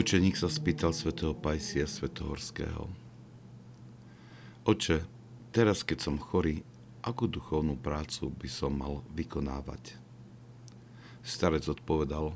[0.00, 2.88] Učeník sa spýtal svätého Pajsia Svetohorského.
[4.64, 5.04] Oče,
[5.52, 6.64] teraz keď som chorý,
[7.04, 10.00] akú duchovnú prácu by som mal vykonávať?
[11.20, 12.32] Starec odpovedal,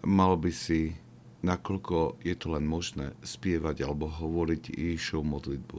[0.00, 0.96] mal by si,
[1.44, 5.78] nakoľko je to len možné, spievať alebo hovoriť Ježišov modlitbu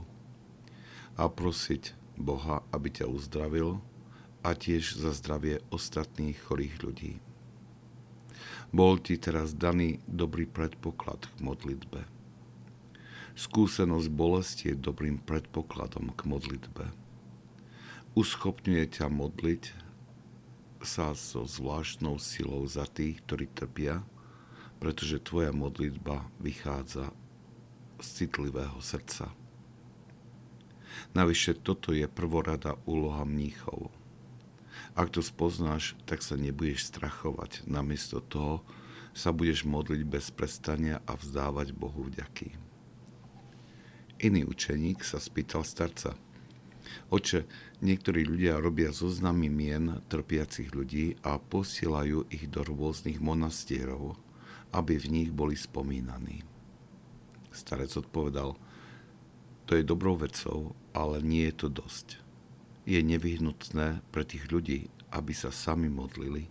[1.18, 3.82] a prosiť Boha, aby ťa uzdravil
[4.46, 7.18] a tiež za zdravie ostatných chorých ľudí.
[8.76, 12.04] Bol ti teraz daný dobrý predpoklad k modlitbe.
[13.38, 16.90] Skúsenosť bolesti je dobrým predpokladom k modlitbe.
[18.18, 19.64] Uschopňuje ťa modliť
[20.82, 24.02] sa so zvláštnou silou za tých, ktorí trpia,
[24.78, 27.14] pretože tvoja modlitba vychádza
[27.98, 29.34] z citlivého srdca.
[31.14, 33.94] Navyše toto je prvorada úloha mníchov.
[34.98, 37.70] Ak to spoznáš, tak sa nebudeš strachovať.
[37.70, 38.66] Namiesto toho
[39.14, 42.58] sa budeš modliť bez prestania a vzdávať Bohu vďaky.
[44.26, 46.18] Iný učeník sa spýtal starca.
[47.14, 47.46] Oče,
[47.86, 54.18] niektorí ľudia robia zoznamy mien trpiacich ľudí a posielajú ich do rôznych monastierov,
[54.74, 56.42] aby v nich boli spomínaní.
[57.54, 58.58] Starec odpovedal,
[59.70, 62.27] to je dobrou vecou, ale nie je to dosť
[62.88, 66.48] je nevyhnutné pre tých ľudí, aby sa sami modlili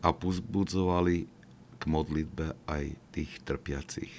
[0.00, 1.28] a pozbudzovali
[1.76, 4.12] k modlitbe aj tých trpiacich.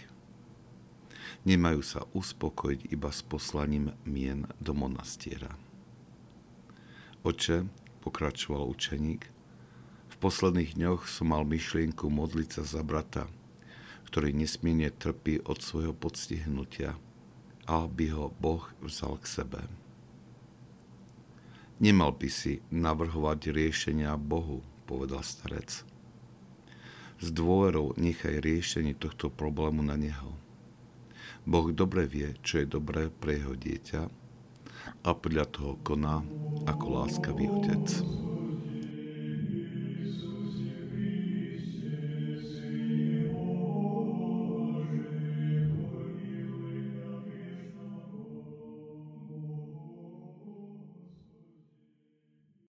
[1.50, 5.50] Nemajú sa uspokojiť iba s poslaním mien do monastiera.
[7.26, 7.66] Oče,
[8.06, 9.28] pokračoval učeník,
[10.10, 13.26] v posledných dňoch som mal myšlienku modliť sa za brata,
[14.08, 16.98] ktorý nesmierne trpí od svojho podstihnutia,
[17.70, 19.62] aby ho Boh vzal k sebe.
[21.80, 25.88] Nemal by si navrhovať riešenia Bohu, povedal starec.
[27.24, 30.36] S dôverou nechaj riešenie tohto problému na Neho.
[31.48, 34.12] Boh dobre vie, čo je dobré pre jeho dieťa
[35.08, 36.20] a podľa toho koná
[36.68, 38.19] ako láskavý otec.